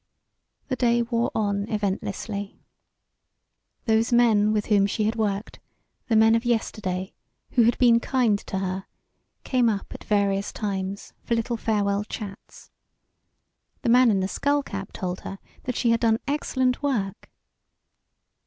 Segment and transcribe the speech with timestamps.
[0.69, 2.59] The day wore on eventlessly.
[3.85, 5.59] Those men with whom she had worked,
[6.07, 7.13] the men of yesterday,
[7.51, 8.87] who had been kind to her,
[9.43, 12.71] came up at various times for little farewell chats.
[13.83, 17.29] The man in the skull cap told her that she had done excellent work.